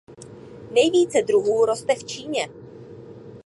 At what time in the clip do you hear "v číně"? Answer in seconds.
1.95-2.47